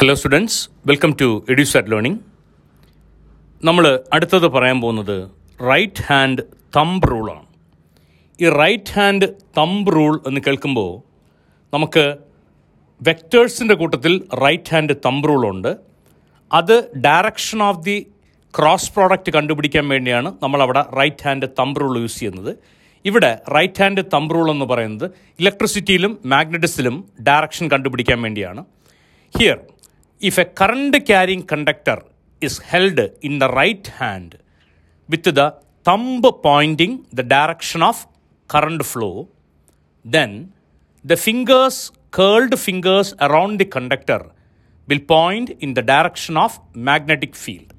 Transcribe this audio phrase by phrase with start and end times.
[0.00, 0.58] Hello students
[0.88, 2.20] welcome to Edusat learning
[3.62, 3.84] നമ്മൾ
[4.16, 5.16] അടുത്തത് പറയാൻ പോകുന്നത്
[5.70, 6.42] റൈറ്റ് ഹാൻഡ്
[6.76, 7.44] തമ്പ് റൂളാണ്
[8.38, 9.26] ഈ റൈറ്റ് ഹാൻഡ്
[9.58, 10.88] തമ്പ് റൂൾ എന്ന് കേൾക്കുമ്പോൾ
[11.72, 12.04] നമുക്ക്
[13.00, 15.70] വെക്ടേഴ്സിന്റെ കൂട്ടത്തിൽ റൈറ്റ് ഹാൻഡ് തമ്പ് റൂളുണ്ട്
[16.50, 16.74] അത്
[17.06, 17.96] direction of the
[18.54, 22.52] cross product കണ്ടുപിടിക്കാൻ വേണ്ടിയാണ് നമ്മളവിടെ right hand thumb rule use ചെയ്യുന്നത്.
[23.04, 25.06] ഇവിടെ റൈറ്റ് ഹാൻഡ് തമ്പ് റൂൾ എന്ന് പറയുന്നത്
[25.42, 26.96] ഇലക്ട്രിസിറ്റിയിലും മാഗ്നറ്റിസിലും
[27.28, 28.64] ഡയറക്ഷൻ കണ്ടുപിടിക്കാൻ വേണ്ടിയാണ്.
[29.34, 29.60] Here
[30.28, 32.02] If a current carrying conductor
[32.46, 34.36] is held in the right hand
[35.08, 38.06] with the thumb pointing the direction of
[38.46, 39.28] current flow,
[40.04, 40.52] then
[41.02, 44.20] the fingers, curled fingers around the conductor
[44.88, 47.72] will point in the direction of magnetic field.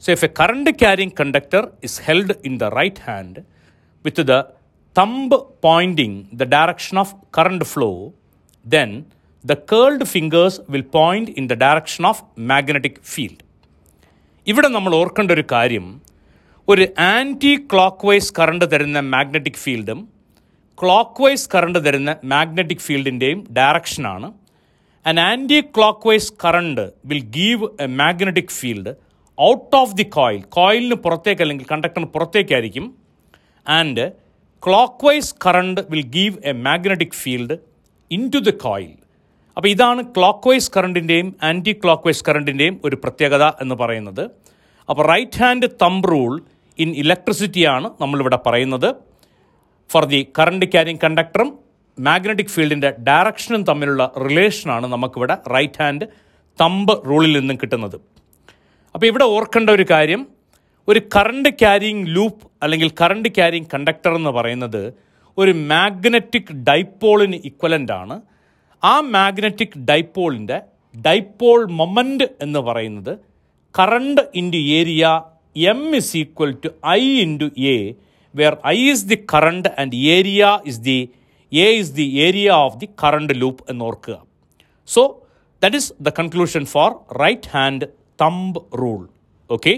[0.00, 3.44] So if a current carrying conductor is held in the right hand
[4.02, 4.40] with the
[4.96, 8.12] thumb pointing the direction of current flow,
[8.64, 9.06] then
[9.44, 12.16] the curled fingers will point in the direction of
[12.50, 13.38] magnetic field.
[14.46, 15.86] ഇവിടെ നമ്മൾ ഓർക്കേണ്ട ഒരു കാര്യം
[16.68, 20.00] ഒരു anti clock vice current തരുന്ന magnetic ഫീൽഡും
[20.78, 24.28] clock vice current തരുന്ന magnetic ഫീൽഡിന്റെയും ഡയറക്ഷനാണ്
[25.06, 25.18] an
[26.10, 28.92] anticlockwise current will give a magnetic field
[29.38, 32.86] out of the coil കോയിലിന് പുറത്തേക്ക് അല്ലെങ്കിൽ കണ്ടക്ടറിന് പുറത്തേക്കായിരിക്കും.
[33.66, 34.04] And
[35.06, 37.56] clockwise current will give a magnetic field
[38.34, 38.92] into the coil
[39.56, 44.24] അപ്പോൾ ഇതാണ് clock vice കറണ്ടിന്റെയും ആന്റി ക്ലോക്ക് വൈസ് കറണ്ടിന്റെയും ഒരു പ്രത്യേകത എന്ന് പറയുന്നത്.
[44.88, 46.32] അപ്പോൾ right hand thumb rule
[46.78, 48.88] in ഇലക്ട്രിസിറ്റിയാണ് നമ്മളിവിടെ പറയുന്നത്.
[49.92, 51.50] ഫോർ ദി കറണ്ട് ക്യാരിങ് കണ്ടക്ടറും
[51.98, 56.06] മാഗ്നറ്റിക് ഫീൽഡിന്റെ ഡയറക്ഷനും തമ്മിലുള്ള റിലേഷനാണ് നമുക്കിവിടെ റൈറ്റ് ഹാൻഡ്
[56.60, 57.96] തമ്പ് റൂളിൽ നിന്നും കിട്ടുന്നത്.
[58.94, 60.20] അപ്പോൾ ഇവിടെ ഓർക്കേണ്ട ഒരു കാര്യം
[60.88, 64.82] ഒരു കറണ്ട് ക്യാരിങ് ലൂപ്പ് അല്ലെങ്കിൽ കറണ്ട് ക്യാരിങ് കണ്ടക്ടർ എന്ന് പറയുന്നത്
[65.38, 68.16] ഒരു മാഗ്നറ്റിക് ഡൈപ്പോളിന് ഇക്വലന്റ് ആണ്.
[68.84, 70.58] ആ മാഗ്നറ്റിക് ഡൈപ്പോളിന്റെ
[70.94, 73.12] ഡൈപ്പോൾ മൊമന്റ് എന്ന് പറയുന്നത്
[73.74, 75.04] current into area
[75.56, 77.76] M is equal to I into A
[78.34, 80.98] where I is the current and area is the
[81.52, 84.16] A is the area of the current loop എന്ന് ഓർക്കുക
[84.88, 85.02] so
[85.62, 86.88] that is the conclusion for
[87.20, 87.86] right hand
[88.20, 89.02] thumb rule
[89.50, 89.74] okay